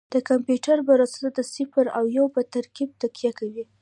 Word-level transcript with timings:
د 0.13 0.15
کمپیوټر 0.29 0.77
پروسه 0.87 1.27
د 1.37 1.39
صفر 1.53 1.85
او 1.97 2.03
یو 2.17 2.25
په 2.35 2.41
ترکیب 2.53 2.89
تکیه 3.01 3.31
کوي. 3.39 3.63